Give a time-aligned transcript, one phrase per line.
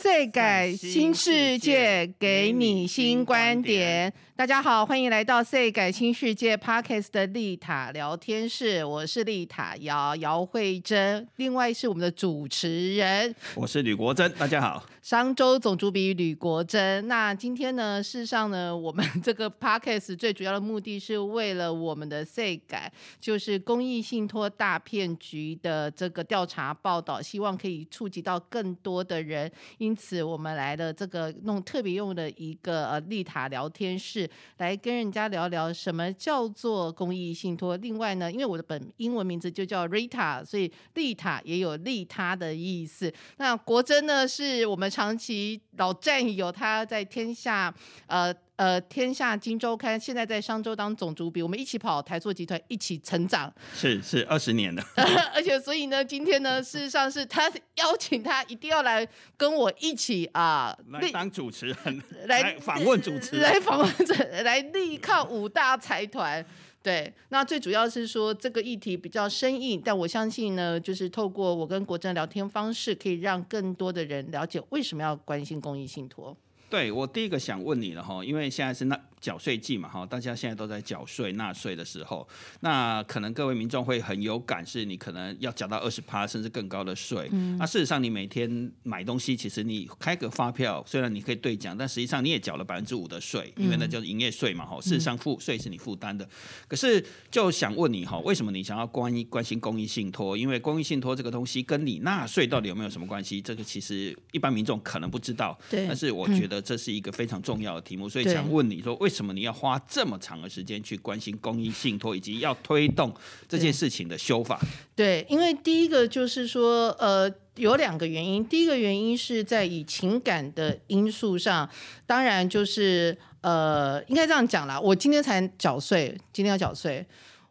[0.00, 4.12] 岁改新世界，给你新观点。
[4.36, 8.84] 大家好，欢迎来到岁改新世界 Parkes 的丽塔聊天室。
[8.84, 14.32] 我是丽塔姚姚慧珍，另外是我们的主持人，我是吕国珍。
[14.38, 14.86] 大家好。
[15.02, 17.08] 商周总主笔吕国珍。
[17.08, 29.50] 那今天呢，事实上呢，我们 这个 Parkes 最主要的目的是为了我们的岁改，就是公益信托大骗局的这个调查报道，希望可以触及到更多的人。
[29.78, 34.28] 因因此，我们来了这个弄特别用的一个呃丽塔聊天室，
[34.58, 37.74] 来跟人家聊聊什么叫做公益信托。
[37.78, 43.10] 另外呢，因为我的本英文名字就叫 Rita，所以丽塔也有利他的意思。
[43.38, 47.74] 那国珍呢，是我们长期老战友，他在天下
[48.08, 48.34] 呃。
[48.58, 54.82] 呃，天下金周刊现在在商周当总主笔，我们一起跑台塑集团，一起成长，是是二十年的，
[55.32, 57.48] 而且所以呢，今天呢，事实上是他
[57.78, 66.44] 邀请他一定要来跟我一起啊，来当主持人，来访问主持人，来访问者，来力抗五大财团。
[66.82, 76.36] 对，那最主要是说这个议题比较生硬，但我相信呢，就是透过我跟国珍聊天方式，可以让更多的人了解为什么要关心公益信托。
[76.70, 79.00] 对我第一个想问你了哈，因为现在是那。
[79.20, 82.26] 缴税季嘛，哈，大家现在都在缴税纳税的时候，
[82.60, 87.28] 那可能各位民众会很有感，是你可能要缴到二十趴甚至更高的税。
[87.58, 94.80] 那事实上，你每天买东西，其实你开个发票，虽然你可以兑奖，但实际上你也缴了百分之五的税，因为那叫营业税嘛，哈。
[94.80, 96.28] 事实上，付税是你负担的。
[96.68, 100.36] 可是就想问你哈，为什么你想要关关心公益信托？
[100.36, 103.42] 因为公益信托这个东西跟你纳税到底有没有什么关系？
[103.42, 105.58] 这个其实一般民众可能不知道。
[105.68, 105.86] 对。
[105.88, 109.07] 但是我觉得这是一个非常重要的题目，所以想问你说为。
[109.08, 113.10] 为什么你要花这么长的时间去关心公益信托，以及要推动
[113.48, 114.60] 这件事情的修法？
[114.94, 118.46] 对，因为第一个就是说，呃，有两个原因。
[118.46, 121.66] 第一个原因是在以情感的因素上，
[122.06, 124.78] 当然就是呃，应该这样讲啦。
[124.78, 127.06] 我今天才缴税，今天要缴税。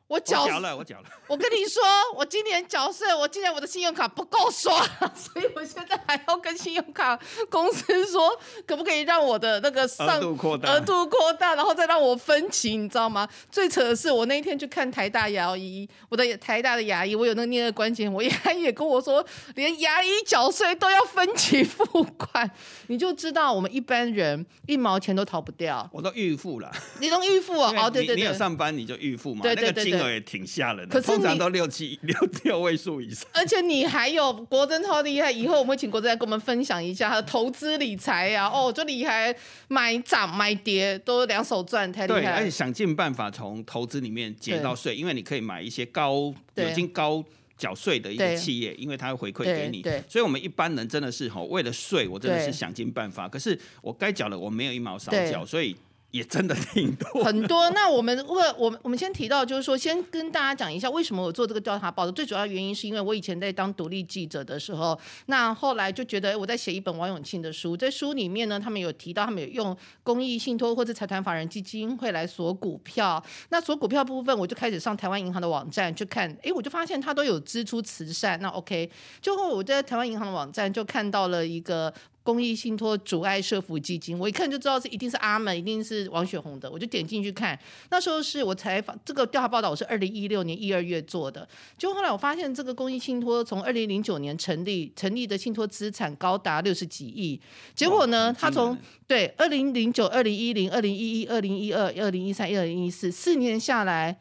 [0.07, 1.03] 我缴了，我缴了。
[1.27, 1.83] 我跟你说，
[2.15, 4.73] 我今年缴税，我今年我的信用卡不够刷，
[5.13, 7.19] 所以我现在还要跟信用卡
[7.49, 8.31] 公司说，
[8.65, 13.27] 可不可以让我的那个上额度扩大，额度扩大，然后再让我分期，你知道吗？
[13.51, 19.25] 最扯的是，我那一天去看台大牙医，我的台大的牙医，我有那个颞颌关节，我 牙医也跟我说，
[19.55, 21.85] 连牙医缴税都要分期付
[22.17, 22.49] 款，
[22.87, 25.85] 你就知道我们一般人一毛钱都逃不掉。
[25.91, 27.73] 我都预付了，你都预付哦？
[27.77, 29.96] 哦，对对对，你有上班你就预付嘛，对对对。
[30.09, 33.27] 也挺吓人的，通常都六七 六六位数以上。
[33.33, 38.47] 而且你还有国珍超厉害，以后我们会请国珍来跟我们分享一下他的投资理财啊。
[38.53, 39.35] 哦，就厉害，
[39.67, 42.21] 买涨买跌都两手赚，太厉害。
[42.21, 47.23] 对，而且想尽办法从投资里面减到税，因为你可以买一些高已经高
[47.57, 49.81] 缴税的一个企业，因为它会回馈给你。
[49.81, 53.27] 对，所以我们一般人真的是吼，为了税，我真的是想尽办法。
[53.27, 55.75] 可是我该缴的我没有一毛少缴，所以。
[56.17, 57.69] 也真的挺多，很多。
[57.69, 62.11] 那我们为我们我们先提到，就是说，先跟大家讲一下，为什么我做这个调查报道。
[62.11, 73.23] 最主要原因是因为我以前在当独立记者的时候，那后来就觉得我在写一本王永庆的书，在书里面呢，他们有提到，他们有用公益信托或者财团法人基金会来锁股票。
[73.49, 78.39] 那锁股票部分，我就开始上台湾银行的网站去看，哎，我就发现他都有支出慈善。
[78.41, 78.89] 那 OK，
[79.21, 81.93] 最后我在台湾银行的网站就看到了一个。
[82.27, 87.57] 公益信托阻碍社福基金，我一看就知道是一定是阿门，一定是王雪红的，我就点进去看。
[87.89, 91.47] 那时候是我采访这个调查报道，我是二零一六年一二月做的。
[91.77, 97.39] 就后来我发现，这个公益信托从二零零九年成立，成立的信托资产高达六十几亿。
[97.73, 98.77] 结果呢，他从
[99.07, 104.17] 对二零零九、二零一零、二零一一、二零一二、二零一三、二零一四四年下来，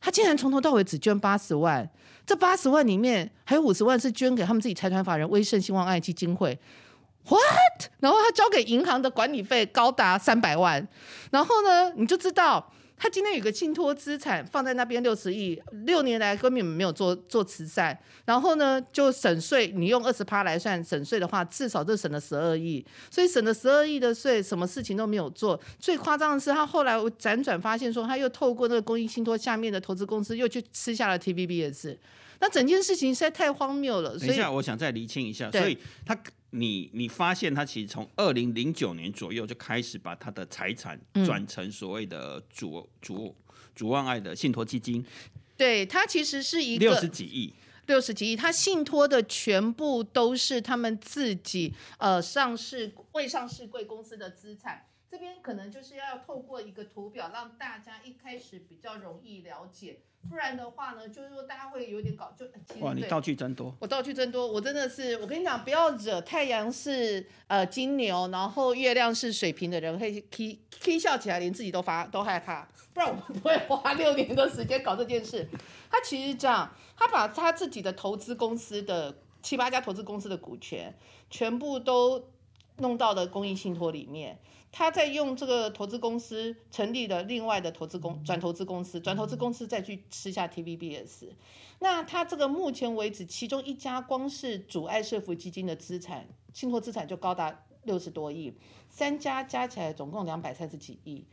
[0.00, 1.90] 他竟然从头到尾只捐八十万。
[2.24, 6.56] 这八十万里面还有五十万是捐给他们自己财团法人威盛希望爱基金会。
[7.28, 7.90] What？
[8.00, 10.86] 然后他交给银行的管理费高达三百万，
[11.30, 25.60] 然后呢，你就知道他今天有个信托资产放在那边六十亿，六年来根本没有做做慈善，然后呢就省税，你用二十趴来算省税的话，至少就省了十二亿，所以省了十二亿的税，什么事情都没有做。
[25.78, 31.96] 最夸张的是，他后来辗转发现说，他又透过那个公益信托下面的投资公司，又去吃下了 TVBS。
[32.40, 34.18] 那整件事情实在太荒谬了。
[34.18, 36.18] 等一下，我想再厘清一下，所以他。
[36.50, 43.36] 你你发现他其实从二零零九年左右就开始把他的财产转成所谓的主主
[43.74, 45.04] 主万爱的信托基金，
[45.58, 47.52] 对他其实是一个六十几亿，
[47.84, 54.86] 六十几亿，他信托的全部都是他们自己呃上市未上市贵公司的资产。
[55.10, 62.46] 这边可能就是要透过一个图表，让大家一开始比较容易了解，不然的话呢，就是说大家会有点搞就。
[62.80, 63.74] 哇，你道具真多！
[63.80, 72.68] 我道具真多，我真的是，我跟你讲，不要惹太阳是呃金牛，然后月亮是水瓶的人，会 k k 笑起来，连自己都发都害怕。
[72.92, 75.48] 不然我们不会花 六年的时间搞这件事。
[75.90, 80.94] 他其实这样，他把他自己的投资公司的七八家投资公司的股权，
[81.30, 82.28] 全部都
[82.78, 84.38] 弄到了公益信托里面。
[84.70, 91.28] 他在用这个投资公司成立了另外的投资公转投资公司，转投资公司再去吃下 TVBS。
[91.78, 98.54] 那他这个目前为止，其中一家光是阻碍社福基金的资产信托资产就高达六十多亿，
[98.88, 101.24] 三家加起来总共两百三十几亿，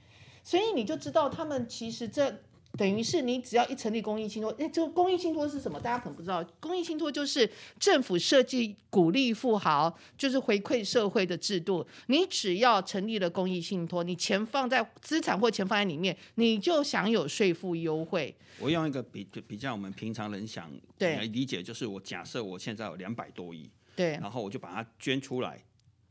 [0.44, 2.42] 所以你就知道他们其实这。
[2.78, 5.80] 等于是你只要一成立公益信托，哎，这个公益信托是什么？
[5.80, 7.50] 大家可能不知道，公益信托就是
[7.80, 11.86] 政府设计鼓励富豪，就是回馈社会的制度。
[12.08, 18.36] 你只要成立了公益信托，你钱放在资产或钱放在里面，你就享有税负优惠。
[18.60, 25.64] 我用一个比比较我们平常人想来理解，就是我假设我现在有两百多亿，对，然后我就把它捐出来，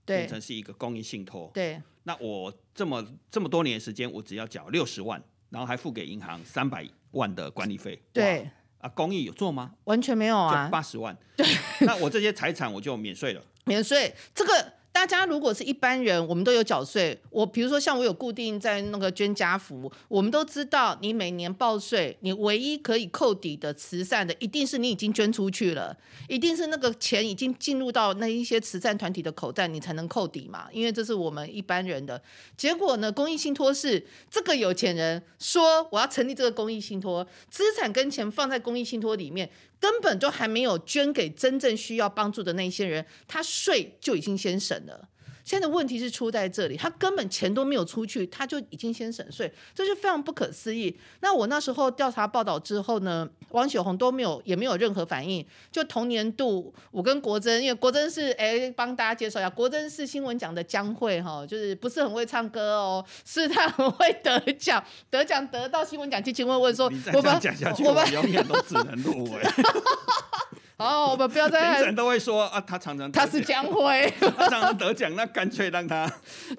[0.05, 1.81] 变成是一个公益信托，对。
[2.05, 5.23] 那我这么这么多年时间，我只要缴六十万。
[5.55, 8.51] 然后还付给银行三百万的管理费，对。
[8.81, 9.73] 啊，公益有做吗？
[9.85, 11.47] 完全没有啊，八十万，对，
[11.87, 14.13] 那我这些财产我就免税了，免税。
[14.35, 14.74] 这个。
[15.05, 17.21] 大家如果是一般人，我们都有缴税。
[17.29, 25.95] 我比如说像我有固定在那个捐家福，我们都知道，你每年报税，你唯一可以扣抵的慈善的，一定是你已经捐出去了，
[26.27, 30.69] 一定是那个钱已经进入到那一些慈善团体的口袋，你才能扣抵嘛。
[30.73, 32.23] 因为这是我们一般人的。
[32.57, 39.51] 结果呢，公益信托是这个有钱人说我要成立这个公益信托，资产跟钱放在公益信托里面。
[39.85, 45.11] 根本就还没有捐给真正需要帮助的那些人，他税就已经先省了。
[45.45, 50.99] 现在的问题是出在这里，他根本钱都没有出去，他就已经先省税，这就非常不可思议。
[51.21, 55.47] 那我那时候调查报道之后呢，王雪红都没有，也没有任何反应。
[55.71, 69.43] 就同年度，我跟国珍，因为国珍是哎，帮大家介绍一下，国珍是新闻奖的江蕙哈，就是不是很会唱歌哦，是他很会得奖，得奖得到新闻奖，就请问问说，我们讲下去，我们永远都只能入围。
[70.77, 71.75] 好，我们不要再。
[71.77, 76.11] 评审都会说啊，他常常他是江辉，他常常得奖，那干脆让他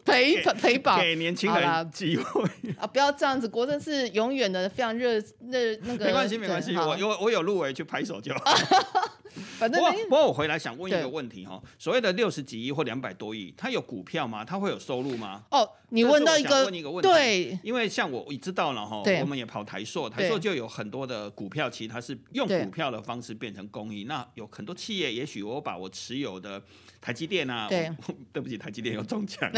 [0.06, 2.44] 陪陪保，给年轻人机会
[2.80, 2.88] 啊！
[2.88, 6.06] 不要这样子，国政是永远的非常热热那个。
[6.06, 8.42] 没关系，没关系，我有我有入围去拍手就好。
[9.58, 14.44] 反正不过我回来想问一个问题哈，所谓的六十几亿或两百多亿，它有股票吗？
[14.44, 15.44] 它会有收入吗？
[15.52, 16.70] 哦，你问到一个
[17.02, 24.06] 对，因为像我，我知道了哈，我们也跑台硕，台硕就有很多的股票，其实它是用股票的方式变成公益。
[24.06, 26.62] 那有很多企业，也许我把我持有的
[27.02, 27.92] 台积电啊，对，
[28.32, 29.52] 对不起，台积电有中奖，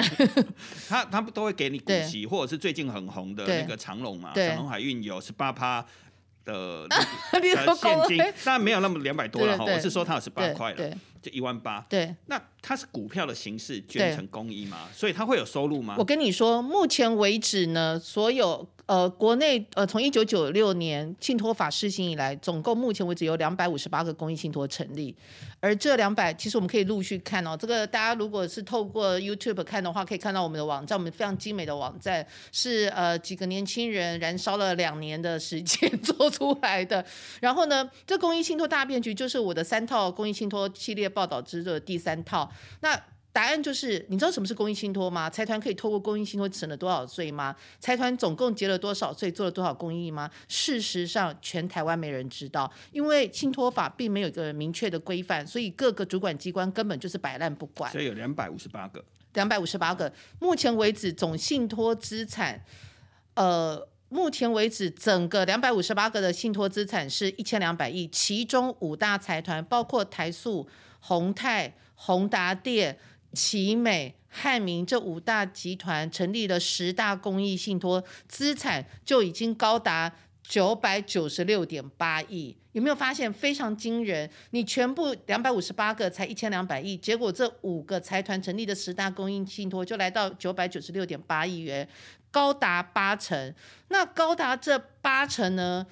[0.88, 5.85] 他他们都会给你股息，或者是最近很红的那个长隆嘛，长隆海运有十八趴。
[7.65, 9.65] 的现金，但没有那么两百多了哈。
[9.65, 10.97] 我是说它有十八块了，
[11.27, 11.85] 就一万八。
[11.89, 14.88] 对，那它是股票的形式捐成公益吗？
[14.94, 15.95] 所以它会有收入吗？
[15.97, 18.68] 我跟你说，目前为止呢，所有。
[18.88, 25.13] 呃，国内呃，从一九九六年信托法施行以来，总共目前为止有两百五十八个公益信托成立，
[25.59, 27.57] 而这两百，其实我们可以陆续看哦。
[27.59, 37.06] 这个大家如果是透过 YouTube 看的话，可以看到我们的网站，我们非常精美的网站，是呃几个年轻人燃烧了两年的时间 做出来的。
[37.41, 42.48] 然后呢，这公益信托大变局就是我的三套公益信托系列报道之的第三套。
[42.81, 42.96] 那
[43.34, 45.30] 答案就是，你知道什么是公益信托吗？
[45.30, 47.56] 财团可以透过公益信托省了多少税吗？
[47.80, 50.30] 财团总共结了多少税，做了多少公益吗？
[50.47, 57.92] 事实上，全台湾没人知道，因为信托法并没有一个明确的规范，所以各个主管机关根本就是摆烂不管。
[57.92, 60.12] 所以有两百五十八个，两百五十八个。
[60.40, 62.64] 目前为止，总信托资产，
[63.36, 70.68] 呃，目前为止整个两百五十八个的信托资产是一千两百亿，其中五大财团包括台塑、
[70.99, 72.97] 宏泰、宏达电。
[73.33, 80.11] 奇美、汉明这五大集团成立了十大公益信托，资产就已经高达
[80.42, 82.57] 九百九十六点八亿。
[82.71, 84.27] 有没有发现非常惊人？
[84.51, 91.87] 你全部两百五十八个才一千两百亿，结果这五个财团成立的十大公益信托就来到九百九十六点八亿元，
[92.31, 93.54] 高达八成。
[93.89, 95.85] 那高达这八成呢？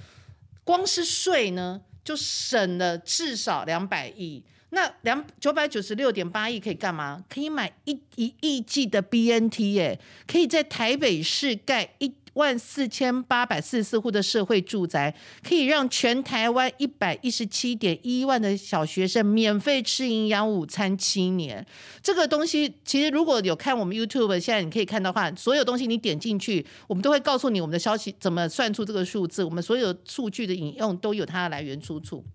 [0.64, 4.44] 光是税呢，就省了至少两百亿。
[4.76, 7.24] 那两九百九十六点八亿可以干嘛？
[7.30, 21.66] 可以买一一亿剂的 BNT 耶，可以在台北市盖一万四千八百四十四户的社会住宅，可以让全台湾一百一十七点一万的小学生免费吃营养午餐七年。
[22.04, 32.26] 这个东西其实如果有看我们 YouTube，现在你可以看到话，所有东西你点进去，我们都会告诉你我们的消息怎么算出这个数字，我们所有数据的引用都有它的来源出处。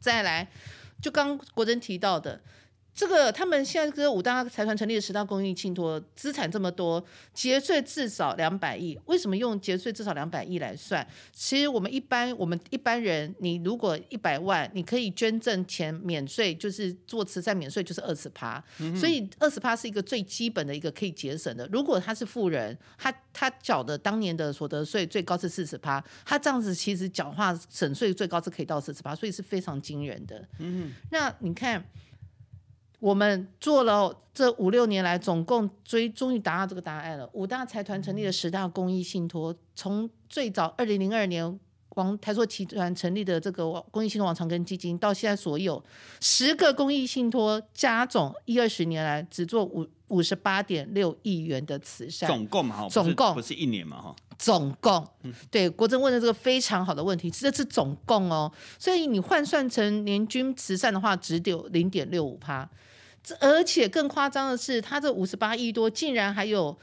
[0.00, 0.48] 再来，
[1.00, 2.40] 就刚国珍提到的。
[2.92, 8.98] 这个他们现在这五大财团成立的十大公益信托，资产这么多，节税至少两百亿。
[9.06, 11.06] 为什么用节税至少两百亿来算？
[11.32, 18.62] 其实我们一般我们一般人，你如果一百万，你可以捐赠钱免税，就是做慈善免税，就是二十趴。
[18.98, 21.66] 所以二十趴是一个最基本的一个可以节省的。
[21.72, 30.46] 如果他是富人，他他缴的当年的所得税最高是四十趴，他这样子其实缴话省税最高是可以到四十趴，所以是非常惊人的。
[30.58, 31.82] 嗯，那你看。
[33.00, 37.28] 我们做了这五六年来，总共追终于达到这个答案了。
[37.32, 41.58] 五大财团成立的十大公益信托，从最早二零零二年
[41.96, 45.82] 王台塑集团成立的这个公益信托王长庚基金，到现在所有
[46.20, 52.28] 十个公益信托加总一二十年来，只做五五十八点六亿元的慈善。
[52.28, 54.16] 总共嘛，总共不是一年嘛，哈。
[54.38, 55.06] 总共，
[55.50, 58.50] 对国政问的这个非常好的问题，这是总共哦。
[58.78, 62.68] 所以你换算成年均慈善的话，只有零点六五趴。
[63.38, 66.76] 而且更夸张的是，他这五十八亿多，竟然还有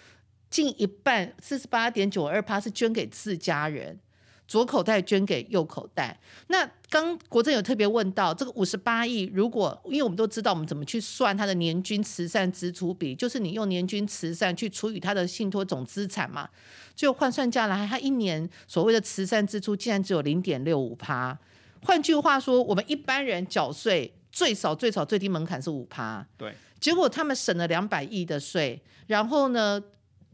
[0.49, 3.99] 近一半，四十八点九二趴是捐给自家人，
[4.47, 6.17] 左口袋捐给右口袋。
[6.47, 16.47] 那刚国政有特别问到，这个五十八亿，如果因为我们都知道我们怎么去算他的年均慈善支出比，就是你用年均慈善去除以他的信托总资产嘛，
[16.95, 21.37] 就换算下来，他一年所谓的慈善支出竟然只有零点六五趴。
[21.83, 24.13] 换句话说，我们一般人缴税。
[24.37, 29.81] 最少最少最低门槛是五趴，对，结果他们省了两百亿的税，然后呢，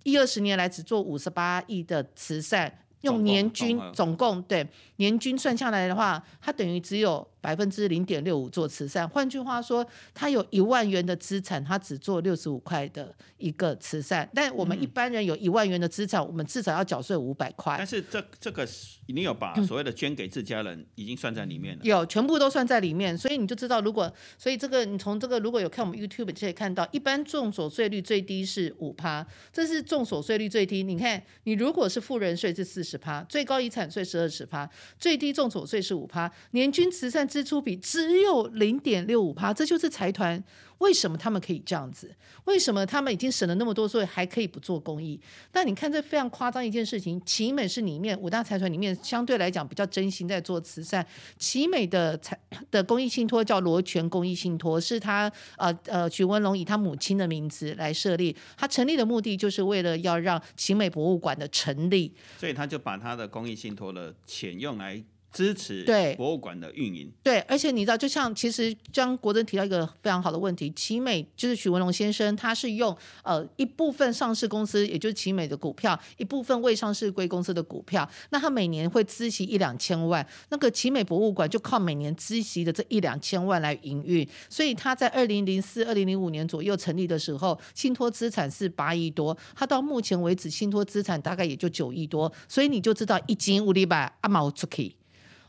[0.03, 4.67] 一二十年来只做五十八亿的慈善，用年均总共对
[4.98, 7.25] 年均算下来的话，它等于只有。
[7.43, 14.27] 百分之零点六五做慈善，换句话说，他有一万元的资产，他只做六十五块的一个慈善。
[14.33, 17.75] 但我们一般人有一万元的资产，我们至少要缴税五百块。
[17.77, 18.65] 但是这这个
[19.07, 21.81] 你有把所谓的捐给自家人已经算在里面了？
[21.83, 23.17] 有，全部都算在里面。
[23.17, 30.81] 所以你就知道，如果所以这个你从这个如果有看我们 YouTube 就可以看到，一般重所税率最低是五趴，这是重所税率最低。
[30.81, 37.27] 你看，你如果是富人税是四十趴，最高遗产税是二十趴，最低重所税是五趴，年均慈善。
[37.33, 40.43] 支出比只有零点六五趴，这就是财团。
[40.79, 42.13] 为什么他们可以这样子？
[42.43, 45.19] 为什么他们已经省了那么多税，还可以不做公益？
[45.49, 47.19] 但你看，这非常夸张一件事情。
[47.25, 51.03] 奇美是里面五大财团里面相对来讲比较真心在做慈善。
[51.39, 52.37] 奇美的财
[52.69, 58.35] 的公益信托叫罗泉公益信托，是他呃呃许文龙以他母亲的名字来设立。
[58.57, 65.01] 他成立的目的就是为了要让奇美博物馆的成立，所以他就把他的公益信托的钱用来。
[65.33, 66.15] 支持对。
[66.15, 94.95] 博物馆的运营，对，而且你知道，就像其实张国珍提到一个非常好的问题，奇美就是许文龙先生，他是用呃一部分上市公司，也就是奇美的股票，一部分未上市贵公司的股票，那他每年会孳息一两千万，那个奇美博物馆就靠每年孳息的这一两千万来营运，所以他在二零零四、二零零五年左右成立的时候，信托资产是八亿多，他到目前为止信托资产大概也就九亿多，所以你就知道一斤五里百阿毛出去。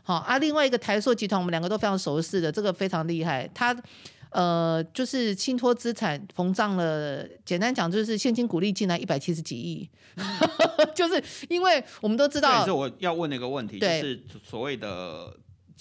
[0.07, 3.49] 好啊，另外一个台塑集团，我们两个都非常熟悉的，这个非常厉害。
[3.53, 3.75] 它
[4.29, 9.89] 呃，就是信托资产膨胀了，简单讲就是现金股利进来一百七十几亿，
[10.93, 12.63] 就是因为我们都知道。
[12.63, 15.35] 是我要问的一个问题，就是所谓的。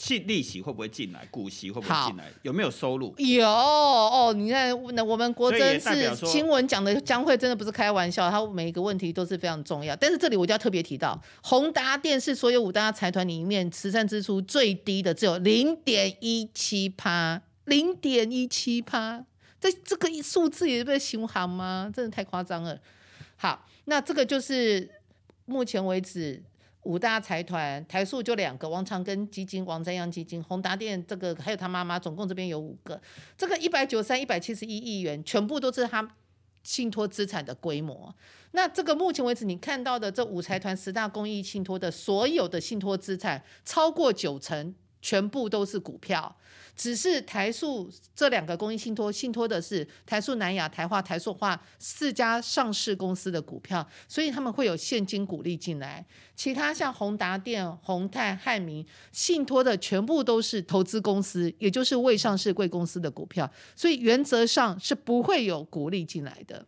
[0.08, 1.24] 利利息会不会进来？
[1.30, 2.24] 股息会不会进来？
[2.42, 3.14] 有没有收入？
[3.18, 9.94] 有哦，你看，那我们国珍是新闻讲的，将会真的不是开玩笑，他每一个问题都是非常重要。
[9.96, 19.24] 但是这里我就要特别提到，宏达电是所有五大财团里面慈善支出最低的，只有零点一七趴，零点一七趴，
[19.60, 21.90] 这这个数字也被形行吗？
[21.94, 22.76] 真的太夸张了。
[23.36, 24.90] 好，那这个就是
[25.44, 26.42] 目前为止。
[26.84, 33.00] 五大财团，台塑就两个，王长庚基金、王占阳基金、宏达电这个还有他妈妈，总共这边有五个。
[33.36, 36.08] 这个一百九十三、一百七十一亿元，全部都是他
[36.62, 38.14] 信托资产的规模。
[38.52, 44.74] 那这个目前为止你看到的这五财团十大公益信托的所有的信托资产，超过九成。
[45.04, 46.34] 全部都是股票，
[46.74, 56.02] 只是台塑这两个公益信托信托的是台塑南亚、台化、台塑化四家上市公司的股票，所以他们会有现金股利进来。
[56.34, 58.82] 其他像宏达电、宏泰、汉民
[59.12, 66.64] 信托的全部都是投资公司，也就是未上市贵公司的股票，所以原则上是不会有股利进来的。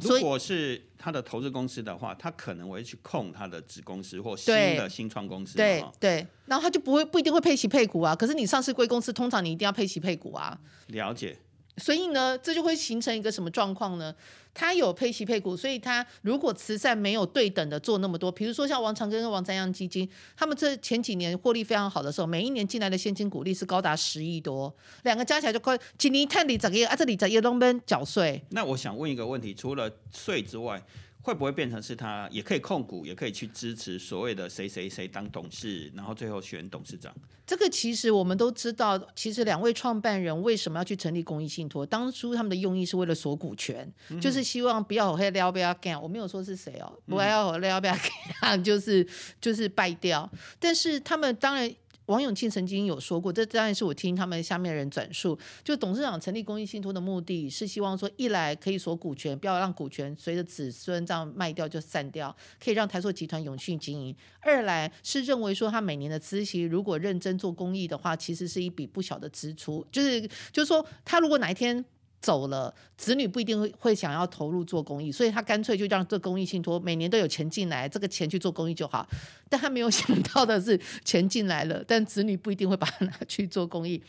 [0.00, 8.14] 如果是他的投资公司的话，他可能会去控他的子公司或新的新创公司对对，然后他就不会不一定会配息配股啊。
[8.14, 10.58] 可是你上市贵公司，通常你一定要配息配股啊。
[10.88, 11.36] 了解。
[11.78, 14.14] 所以呢，这就会形成一个什么状况呢？
[14.54, 28.42] 他有配息配股，所以他如果慈善没有对等的做那么多，比如说像王长庚跟王占阳基金，他们这前几年获利非常好的时候，每一年进来的现金股利是高达十亿多，两个加起来就快几年探底整个啊，这里在叶东边缴税。
[28.50, 30.82] 那我想问一个问题，除了税之外，
[31.28, 37.14] 会不会变成是他也可以控股，也可以去支持所谓的谁谁谁当董事，然后最后选董事长？
[37.46, 41.84] 这个其实我们都知道，其实两位创办人为什么要去成立公益信托？
[41.84, 43.86] 当初他们的用意是为了锁股权，
[44.22, 46.00] 就是希望不要黑撩不要干。
[46.00, 47.94] 我没有说是谁哦，不要撩不要
[48.40, 49.06] 干，就是
[49.38, 50.26] 就是败掉。
[50.58, 51.70] 但是他们当然。
[52.08, 55.38] 王永庆曾经有说过，这当然是我听他们下面的人转述。
[55.62, 69.86] 就董事长成立公益信托的目的是希望说，一来可以锁股权，不要让股权随着子孙这样卖掉就散掉，可以让台塑集团永续经营；二来是认为说，他每年的资息如果认真做公益的话，其实是一笔不小的支出。
[69.92, 71.84] 就是就是说，他如果哪一天
[72.20, 79.06] 走了，子女不一定会会想要投入做公益，所以他干脆就让这公益信托每年都有钱进来，这个钱去做公益就好。
[79.48, 84.02] 但他没有 想到的是，钱进来了，但子女不一定会把它拿去做公益。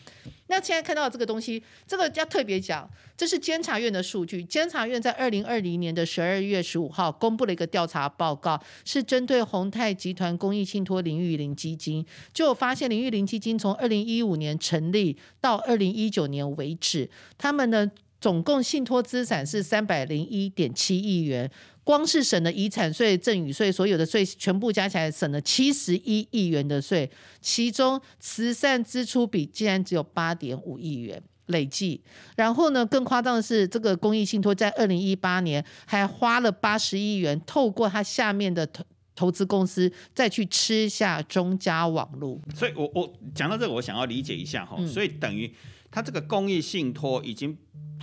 [0.49, 4.43] 那现在看到这个东西，这个要特别讲，这是监察院的数据。
[4.43, 12.03] 监察院在二零二零年的十二月十五号公布了一个调查报告，是针对宏泰集团公益信托林玉林基金，
[12.33, 17.89] 就发现林玉林基金从二零一五年成立到二零一九年为止，他们呢
[18.19, 21.49] 总共信托资产是三百零一点七亿元。
[21.89, 27.09] 光是省了遗产税、赠与税，所有的税全部加起来省了七十一亿元的税，
[27.41, 31.99] 其中慈善支出比竟然只有八点五亿元累计。
[32.35, 38.83] 然后呢，更夸张的是，这个公益信托在二零一八年还花了八十亿元，透过它下面的投
[39.15, 42.39] 投资公司再去吃下中家网络。
[42.53, 45.51] 所以我我讲到这个，我想要理解一下哈，嗯所以等于
[45.89, 47.57] 他这个公益信托已经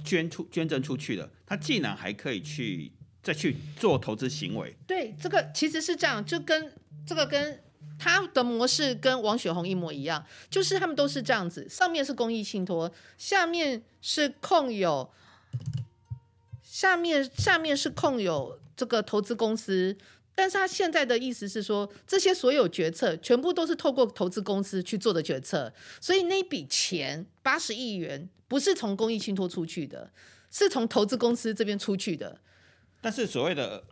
[0.05, 2.90] 捐出捐赠出去了，他竟然还可以去
[3.26, 6.73] 再去做投资行为，对，这个其实是这样，就跟
[7.04, 7.61] 这个跟
[7.99, 15.11] 他的模式跟王雪红一模一样，就是他们都是这样子，上面是公益信托，下面是控有，
[16.62, 19.97] 下面下面是控有这个投资公司。
[20.37, 30.12] 但是他现在的意思是说，这些所有决策全部都是透过投资公司去做的决策，所以那笔钱八十亿元不是从公益信托出去的，
[30.48, 32.38] 是从投资公司这边出去的。
[33.00, 33.85] 但是所谓的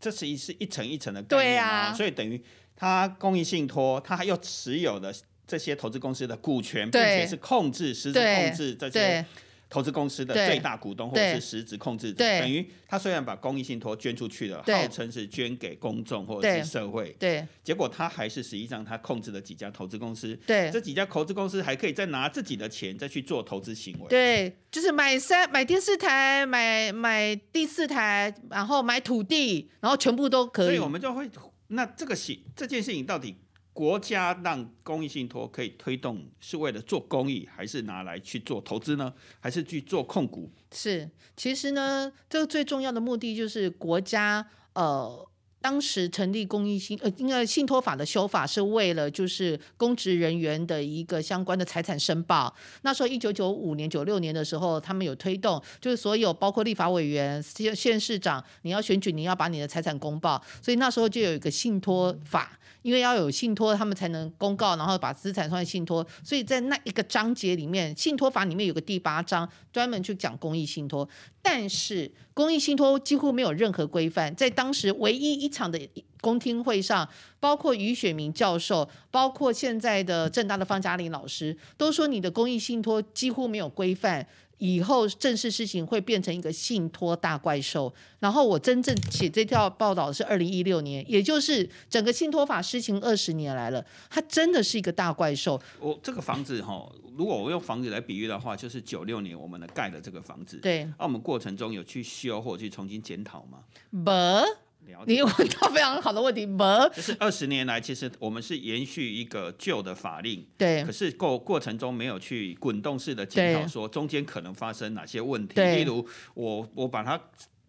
[0.00, 1.92] 这是一是一层一层的概念啊。
[1.94, 2.42] 所以等于
[2.74, 5.14] 他公益信托，他还有持有的
[5.46, 9.24] 这些投资公司的股权，并且是控制实质控制这些对
[9.72, 14.74] 投资公司的最大股东或者是实质控制者，等于他虽然把公益信托捐出去了，对。
[14.74, 17.42] 号称是捐给公众或者是社会，对。
[17.64, 20.70] 结果他还是实际上他控制了几家投资公司，对。
[20.70, 24.08] 这几家投资公司还可以再拿自己的钱再去做投资行为。
[24.10, 30.66] 对，就是买三买电视台，买买第四台，然后买土地，然后全部都可以。
[30.66, 31.26] 所以我们就会，
[31.68, 33.34] 那这个行这件事情到底
[33.72, 39.12] 国家让公益信托可以推动，是为了做公益，还是拿来去做投资呢？
[39.40, 40.50] 还是去做控股？
[40.70, 45.28] 是，其实呢，这个最重要的目的就是国家呃。
[45.62, 52.52] 当时成立公益信呃，应该信托法的修法是为了就是公职人员的一个相关的财产申报。
[52.82, 60.42] 那时候一九九五年、九六年的时候，他们有推动，就是所有包括立法委员、县县市长，你要选举，你要把你的财产公报。
[60.60, 66.04] 所以那时候就有一个信托法，因为要有信托，他们才能公告，然后把资产算信托。
[66.24, 71.08] 所以在那一个章节里面，信托法里面有个第八章，专门去讲公益信托。
[71.40, 75.78] 但是公益信托几乎没有任何规范，在当时唯一一场的
[76.20, 84.26] 公听会上，包括于雪明教授，包括现在的正大的方嘉玲老师，都说你的公益信托几乎没有规范。
[84.58, 87.92] 以后正式事情会变成一个信托大怪兽。
[88.20, 95.60] 然后我真正写这条报道是二零一六年，也就是整个信托法施行二十年来了，它真的是一个大怪兽。
[95.80, 103.58] 我这个房子哈，如果我用房子来比喻的话，就是九六年我们的盖的这个房子，对，那、我们过程中有去修或者去重新检讨吗？
[103.90, 104.61] 不。
[105.06, 106.62] 你问到非常好的问题，不，
[106.94, 110.84] 就是二十年来，其实我们是延续一个旧的法令，对。
[110.84, 113.68] 可是过过程中没有去滚动式的检讨，对。
[113.68, 115.60] 说中间可能发生哪些问题。
[115.60, 117.20] 例如，我我把它，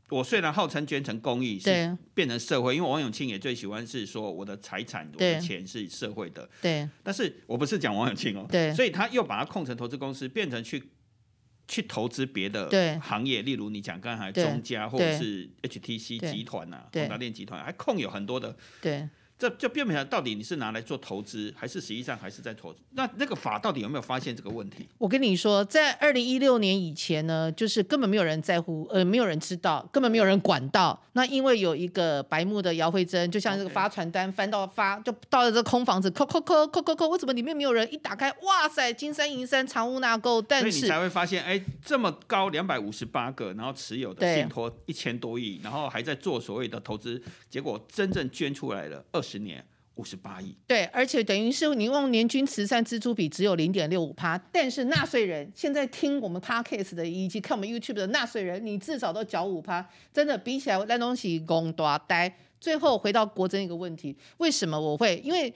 [0.09, 6.87] 我虽然号称捐成公益，是对变成社会，因为王永庆也最喜欢是说我的财产、我的钱是社会的，对。
[7.01, 8.71] 但是我不是讲王永庆哦，对。
[8.73, 10.83] 所以他又把它控成投资公司，变成去
[11.73, 12.69] 去投资别的
[13.01, 19.09] 行业，例如你讲刚才中家或者是 HTC 集团呐、啊宏达电集团，还控有很多的，对。
[19.43, 22.79] 这就变不成到底你是拿来做投资，还是实际上还是在投资？
[22.91, 24.87] 那那个法到底有没有发现这个问题？
[24.97, 30.97] 我跟你说，在二零一六年以前呢，就是根本没有人在乎，呃，没有人知道，根本没有人管到。
[31.11, 37.85] 那因为有一个白目的姚慧珍，就像这个发传单翻到发，就到了这空房子，扣扣扣扣扣扣，为什么里面没有人？
[37.93, 49.65] 一打开，哇塞，金山银山藏污纳垢，所以你才会发现，哎，这么高两百五十八个，然后持有的信托一千多亿，然后还在做所谓的投资，结果真正捐出来了二十十年
[49.95, 50.55] 五十八亿。
[50.67, 62.31] 对，而且等于是你用年均慈善支出比只有零点六五趴，但是纳税人现在听我们 podcast 的以及看我们 YouTube 的纳税人，你至少都缴五趴，真的比起来那东西公多呆。
[62.59, 65.53] 最后回到国珍一个问题，为什么我会因为？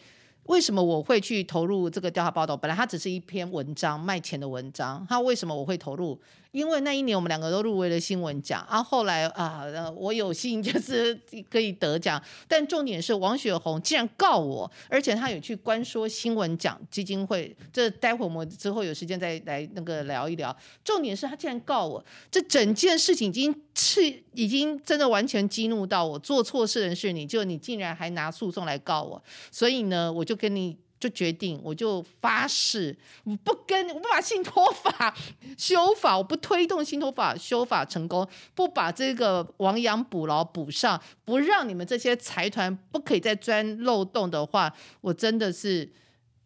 [0.47, 2.57] 为什么我会去投入这个调查报道？
[2.57, 5.05] 本来它只是一篇文章，卖钱的文章。
[5.07, 6.19] 它为什么我会投入？
[6.51, 9.63] 因为那一年我们两个都入围了新闻奖，啊，后来啊，
[9.95, 11.13] 我有幸 就是
[11.51, 20.55] 可以得奖，但重点是王雪红竟然告我，而且他有去关说新闻奖基金会，这待会我们之后有时间再来那个聊一聊。
[20.83, 24.01] 重点是他竟然告我，这整件事情已经是
[24.33, 30.77] 已经真的完全激怒到我，做错事的人是你，就你竟然还拿诉讼来告我，所以呢，我就跟你。
[30.99, 35.15] 就决定，我就发誓，我不跟，我不把信托法
[35.55, 45.87] 修法，我不推动信托法修法成功，不把这个亡羊补牢补上，不让你们这些财团不可以再钻漏洞的话，我真的是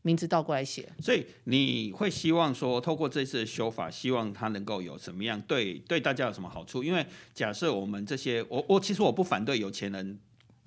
[0.01, 0.91] 名字倒过来写。
[0.99, 6.83] 所以你会希望说，透过这次的修法，希望它能够有什么样对对大家有什么好处？
[6.83, 10.19] 因为假设我们这些，我我其实我不反对有钱人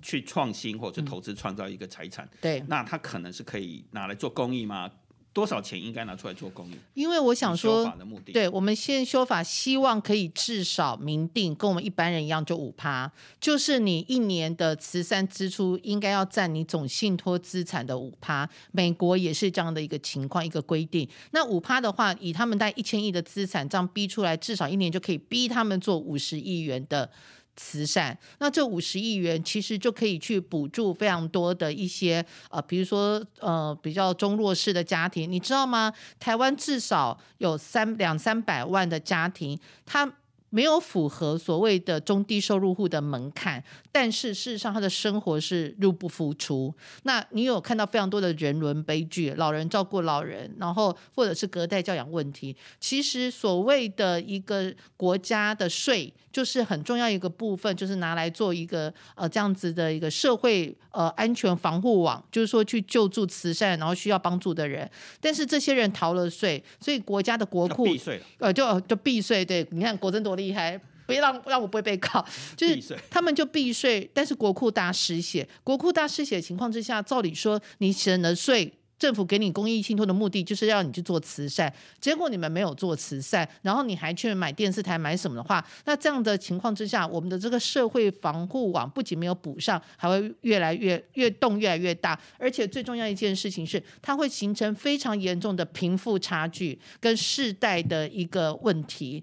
[0.05, 4.91] 去创新或者投资创造一个财产，对，那他可能是可以拿来做公益吗？
[5.33, 6.75] 多少钱应该拿出来做公益？
[6.93, 18.47] 因为我想修说法，的目的，对我们现在修法，希望可以至少明定，跟我们一般人一样，就五趴，就是你一年的慈善支出应该要占你总信托资产的五趴。
[18.71, 21.09] 美国也是这样的一个情况，一个规定。
[21.31, 27.09] 那五趴的话，以他们带一千亿的资产，这样逼出来，至少一年就可以逼他们做五十亿元的。
[27.55, 35.93] 慈善，那这五十亿元其实就可以去补助非常多的一些呃，比如说呃比较中弱势的家庭，你知道吗？
[36.19, 40.11] 台湾至少有三两三百万的家庭，他
[40.55, 46.73] 没有符合所谓的中低收入户的门槛，但是事实上他的生活是入不敷出。
[47.03, 52.55] 那你有看到非常多的人伦悲剧，老人照顾老人，然后或者是隔代教养问题。
[52.79, 64.89] 其实所谓的一个国家的税，就是很重要一个部分，就是拿来做一个呃这样子的一个社会呃安全防护网，就是说去救助慈善然后需要帮助的人。
[65.19, 72.23] 但是这些人逃了税，所以国家的国库避税，呃，就就避税，对，你看国珍多厉害，别让让我不会被告，
[72.55, 72.97] 就是。
[73.09, 78.71] 他们就避税，但是国库大失血，国库大失血的情况之下，照理说你省了税。
[78.97, 99.21] 政府给你公益信托的目的就是要你去做慈善，结果你们没有做慈善，然后你还去买电视台买什么的话，那这样的情况之下，我们的这个社会防护网不仅没有补上，还会越来越越动越来越大，而且最重要一件事情是，它会形成非常严重的贫富差距跟世代的一个问题，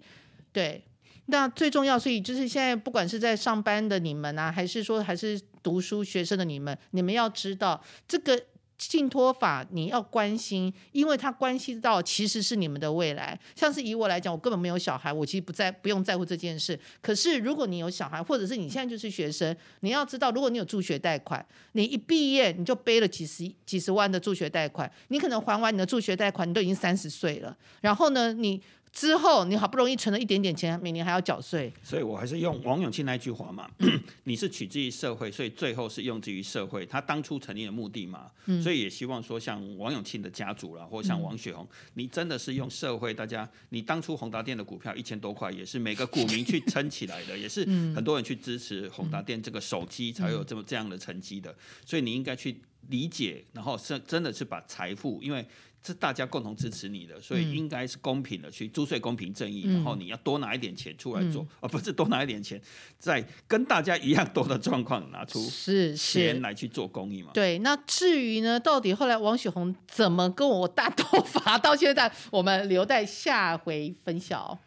[0.53, 0.85] 对。
[1.27, 8.39] 那最重要，所以就是现在，不管是在上班的你们啊，还是说还是读书学生的你们，你们要知道这个
[8.77, 13.39] 信托法你要关心，因为它关系到其实是你们的未来。
[13.55, 16.79] 像是以我来讲，我根本没有小孩，我其实不在不用在乎这件事。
[17.01, 27.57] 可是如果你有小孩，或者是你现在就是学生，你要知道，如果你有助学贷款，你一毕业你就背了几十几十万的助学贷款，你可能还完你的助学贷款，你都已经三十岁了。
[27.81, 28.61] 然后呢，你
[28.93, 31.73] 之后你好不容易存了一点点钱，每年还要缴税。
[31.83, 33.67] 所以我还是用王永庆那句话嘛，
[34.25, 36.85] 你是取之于社会，所以最后是用之于社会。
[36.85, 38.31] 他当初成立的目的嘛，
[38.63, 51.57] 所以也希望说，像王永庆的家族啦，或像王雪红，你真的是用社会，大家，你当初宏达电的股票一千多块，也是每个股民去撑起来的， 也是很多人去支持宏达电这个手机才有这么这样的成绩的。
[51.87, 55.43] 所以你应该去理解，然后是真的是把财富，因为。
[55.85, 62.61] 是大家共同支持你的，所以应该是公平的去租税公平正义，然后你要多拿一点钱出来做，而不是多拿一点钱，
[62.99, 66.23] 在跟大家一样多的状况拿出是是。
[66.23, 67.33] 钱来去做公益嘛。
[67.35, 74.59] 对，那至于呢，到底后来王雪红怎么跟我大斗法，到现在我们留待下回分晓。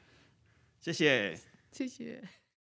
[0.81, 1.39] 谢谢。
[1.71, 2.44] 谢谢。